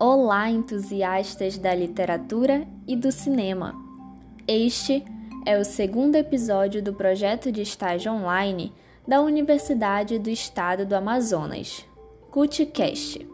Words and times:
Olá, 0.00 0.48
entusiastas 0.48 1.58
da 1.58 1.74
literatura 1.74 2.64
e 2.86 2.94
do 2.94 3.10
cinema! 3.10 3.74
Este 4.46 5.04
é 5.44 5.58
o 5.58 5.64
segundo 5.64 6.14
episódio 6.14 6.80
do 6.80 6.94
projeto 6.94 7.50
de 7.50 7.62
estágio 7.62 8.12
online 8.12 8.72
da 9.08 9.20
Universidade 9.20 10.16
do 10.16 10.30
Estado 10.30 10.86
do 10.86 10.94
Amazonas, 10.94 11.84
CUTCast, 12.30 13.28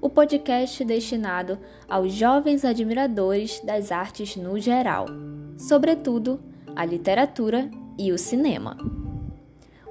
o 0.00 0.08
podcast 0.08 0.82
destinado 0.82 1.58
aos 1.86 2.14
jovens 2.14 2.64
admiradores 2.64 3.60
das 3.60 3.92
artes 3.92 4.34
no 4.34 4.58
geral, 4.58 5.04
sobretudo 5.58 6.40
a 6.74 6.86
literatura 6.86 7.70
e 7.98 8.12
o 8.12 8.16
cinema. 8.16 8.78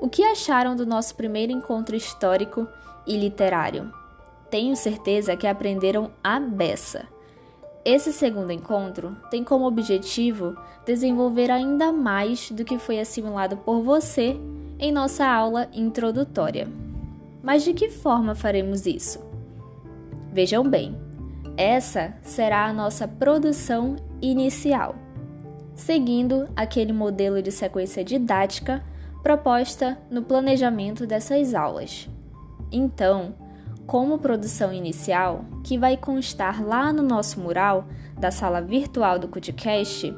O 0.02 0.10
que 0.10 0.24
acharam 0.24 0.76
do 0.76 0.84
nosso 0.84 1.14
primeiro 1.14 1.52
encontro 1.52 1.96
histórico 1.96 2.68
e 3.06 3.16
literário? 3.16 4.01
Tenho 4.52 4.76
certeza 4.76 5.36
que 5.38 5.48
aprenderam 5.48 6.12
a 6.22 6.40
beça. 6.40 7.08
Esse 7.86 8.12
segundo 8.14 8.52
encontro 8.52 9.16
tem 9.32 9.44
como 9.44 9.66
objetivo 9.66 10.56
desenvolver 10.86 11.50
ainda 11.50 11.92
mais 11.92 12.52
do 12.52 12.66
que 12.66 12.78
foi 12.78 13.00
assimilado 13.00 13.58
por 13.58 13.82
você 13.82 14.38
em 14.78 14.92
nossa 14.92 15.26
aula 15.26 15.70
introdutória. 15.74 16.68
Mas 17.42 17.64
de 17.64 17.74
que 17.74 17.90
forma 17.90 18.36
faremos 18.36 18.86
isso? 18.86 19.20
Vejam 20.34 20.68
bem, 20.70 20.96
essa 21.58 22.14
será 22.22 22.66
a 22.66 22.74
nossa 22.74 23.08
produção 23.08 23.96
inicial, 24.22 24.96
seguindo 25.74 26.48
aquele 26.56 26.94
modelo 26.94 27.42
de 27.42 27.52
sequência 27.52 28.04
didática 28.04 28.84
proposta 29.24 29.98
no 30.10 30.22
planejamento 30.22 31.08
dessas 31.08 31.54
aulas. 31.54 32.10
Então, 32.72 33.34
como 33.92 34.18
produção 34.18 34.72
inicial, 34.72 35.44
que 35.66 35.78
vai 35.78 35.98
constar 35.98 36.66
lá 36.66 36.94
no 36.94 37.04
nosso 37.04 37.42
mural 37.42 37.90
da 38.18 38.32
sala 38.32 38.62
virtual 38.62 39.20
do 39.20 39.28
CUTCast, 39.28 40.16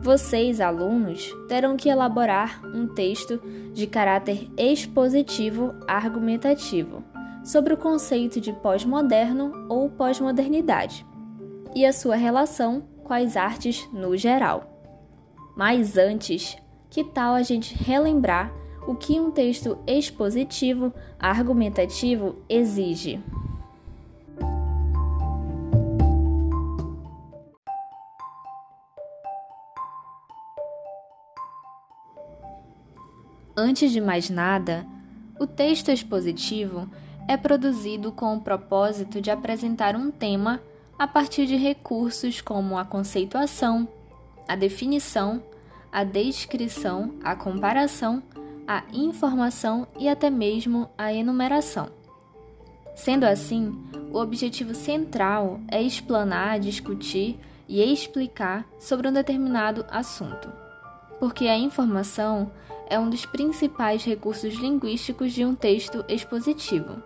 vocês, 0.00 0.60
alunos, 0.60 1.32
terão 1.46 1.76
que 1.76 1.88
elaborar 1.88 2.60
um 2.64 2.88
texto 2.88 3.40
de 3.72 3.86
caráter 3.86 4.50
expositivo 4.58 5.72
argumentativo 5.86 7.04
sobre 7.44 7.74
o 7.74 7.76
conceito 7.76 8.40
de 8.40 8.52
pós-moderno 8.52 9.52
ou 9.68 9.88
pós-modernidade 9.88 11.06
e 11.76 11.86
a 11.86 11.92
sua 11.92 12.16
relação 12.16 12.88
com 13.04 13.14
as 13.14 13.36
artes 13.36 13.88
no 13.92 14.16
geral. 14.16 14.68
Mas 15.56 15.96
antes, 15.96 16.56
que 16.90 17.04
tal 17.04 17.34
a 17.34 17.42
gente 17.44 17.72
relembrar 17.72 18.52
o 18.86 18.94
que 18.94 19.18
um 19.18 19.30
texto 19.30 19.76
expositivo 19.86 20.92
argumentativo 21.18 22.36
exige. 22.48 23.20
Antes 33.56 33.90
de 33.90 34.00
mais 34.00 34.28
nada, 34.28 34.86
o 35.40 35.46
texto 35.46 35.90
expositivo 35.90 36.88
é 37.26 37.36
produzido 37.36 38.12
com 38.12 38.36
o 38.36 38.40
propósito 38.40 39.20
de 39.20 39.30
apresentar 39.30 39.96
um 39.96 40.10
tema 40.10 40.60
a 40.98 41.06
partir 41.06 41.46
de 41.46 41.56
recursos 41.56 42.40
como 42.40 42.78
a 42.78 42.84
conceituação, 42.84 43.88
a 44.46 44.54
definição, 44.54 45.42
a 45.90 46.04
descrição, 46.04 47.14
a 47.24 47.34
comparação 47.34 48.22
a 48.66 48.82
informação 48.92 49.86
e 49.98 50.08
até 50.08 50.28
mesmo 50.28 50.90
a 50.98 51.12
enumeração. 51.12 51.88
Sendo 52.94 53.24
assim, 53.24 53.76
o 54.10 54.18
objetivo 54.18 54.74
central 54.74 55.60
é 55.68 55.82
explanar, 55.82 56.58
discutir 56.58 57.38
e 57.68 57.82
explicar 57.92 58.66
sobre 58.78 59.08
um 59.08 59.12
determinado 59.12 59.84
assunto, 59.88 60.50
porque 61.20 61.46
a 61.46 61.56
informação 61.56 62.50
é 62.88 62.98
um 62.98 63.10
dos 63.10 63.26
principais 63.26 64.04
recursos 64.04 64.54
linguísticos 64.54 65.32
de 65.32 65.44
um 65.44 65.54
texto 65.54 66.04
expositivo. 66.08 67.02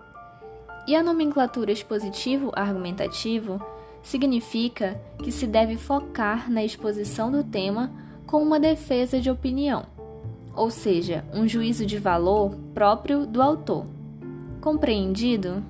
E 0.86 0.94
a 0.94 1.02
nomenclatura 1.02 1.72
expositivo-argumentativo 1.72 3.60
significa 4.02 5.00
que 5.22 5.30
se 5.30 5.46
deve 5.46 5.76
focar 5.76 6.50
na 6.50 6.64
exposição 6.64 7.30
do 7.30 7.44
tema 7.44 7.90
com 8.26 8.42
uma 8.42 8.60
defesa 8.60 9.20
de 9.20 9.30
opinião 9.30 9.99
ou 10.54 10.70
seja, 10.70 11.24
um 11.32 11.46
juízo 11.46 11.86
de 11.86 11.98
valor 11.98 12.54
próprio 12.74 13.26
do 13.26 13.40
autor. 13.40 13.86
Compreendido? 14.60 15.62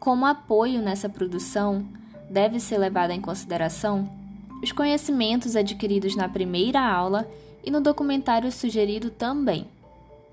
Como 0.00 0.24
apoio 0.26 0.80
nessa 0.80 1.08
produção, 1.08 1.86
deve 2.30 2.60
ser 2.60 2.78
levado 2.78 3.10
em 3.10 3.20
consideração 3.20 4.08
os 4.62 4.72
conhecimentos 4.72 5.54
adquiridos 5.54 6.16
na 6.16 6.28
primeira 6.28 6.80
aula 6.80 7.28
e 7.64 7.70
no 7.70 7.80
documentário 7.80 8.50
sugerido 8.50 9.10
também, 9.10 9.66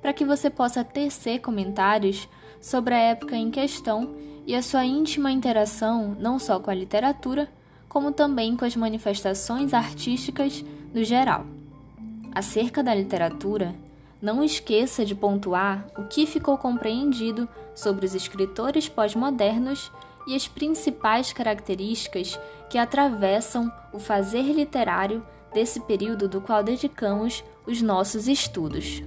para 0.02 0.14
que 0.14 0.26
você 0.26 0.50
possa 0.50 0.84
tecer 0.84 1.42
comentários 1.42 2.28
sobre 2.62 2.94
a 2.94 3.00
época 3.00 3.36
em 3.36 3.52
questão 3.52 4.16
e 4.46 4.56
a 4.56 4.62
sua 4.62 4.86
íntima 4.86 5.32
interação 5.32 6.16
não 6.20 6.40
só 6.40 6.60
com 6.60 6.70
a 6.70 6.74
literatura, 6.74 7.50
como 7.96 8.12
também 8.12 8.58
com 8.58 8.66
as 8.66 8.76
manifestações 8.76 9.74
artísticas 9.74 10.66
no 10.94 11.02
geral. 11.02 11.46
Acerca 12.34 12.84
da 12.84 12.94
literatura, 12.94 13.74
não 14.22 14.44
esqueça 14.44 15.06
de 15.06 15.16
pontuar 15.16 15.88
o 15.98 16.04
que 16.04 16.26
ficou 16.26 16.58
compreendido 16.58 17.48
sobre 17.74 18.06
os 18.06 18.14
escritores 18.14 18.90
pós-modernos 18.90 19.90
e 20.28 20.36
as 20.36 20.46
principais 20.46 21.32
características 21.32 22.38
que 22.70 22.78
atravessam 22.78 23.72
o 23.94 23.98
fazer 23.98 24.44
literário 24.44 25.26
desse 25.54 25.80
período 25.80 26.28
do 26.28 26.42
qual 26.42 26.62
dedicamos 26.62 27.46
os 27.66 27.82
nossos 27.82 28.28
estudos. 28.28 29.02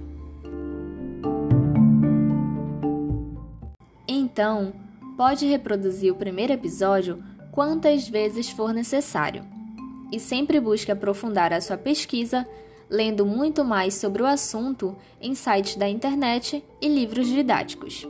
Então, 4.07 4.73
pode 5.15 5.45
reproduzir 5.45 6.11
o 6.11 6.15
primeiro 6.15 6.53
episódio 6.53 7.23
quantas 7.59 8.07
vezes 8.07 8.49
for 8.49 8.71
necessário. 8.73 9.43
E 10.13 10.17
sempre 10.17 10.61
busque 10.61 10.93
aprofundar 10.93 11.51
a 11.51 11.59
sua 11.59 11.75
pesquisa 11.75 12.47
lendo 12.89 13.25
muito 13.25 13.65
mais 13.65 13.95
sobre 13.95 14.23
o 14.23 14.25
assunto 14.25 14.95
em 15.19 15.35
sites 15.35 15.75
da 15.75 15.89
internet 15.89 16.63
e 16.81 16.87
livros 16.87 17.27
didáticos. 17.27 18.07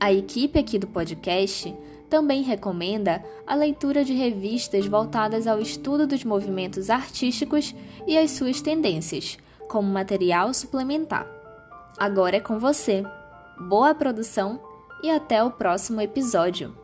A 0.00 0.10
equipe 0.10 0.58
aqui 0.58 0.78
do 0.78 0.86
podcast 0.86 1.76
também 2.08 2.40
recomenda 2.42 3.22
a 3.46 3.54
leitura 3.54 4.02
de 4.02 4.14
revistas 4.14 4.86
voltadas 4.86 5.46
ao 5.46 5.60
estudo 5.60 6.06
dos 6.06 6.24
movimentos 6.24 6.88
artísticos 6.88 7.74
e 8.06 8.16
as 8.16 8.30
suas 8.30 8.62
tendências, 8.62 9.36
como 9.68 9.92
material 9.92 10.54
suplementar. 10.54 11.26
Agora 11.98 12.38
é 12.38 12.40
com 12.40 12.58
você. 12.58 13.04
Boa 13.68 13.94
produção 13.94 14.58
e 15.02 15.10
até 15.10 15.44
o 15.44 15.50
próximo 15.50 16.00
episódio! 16.00 16.79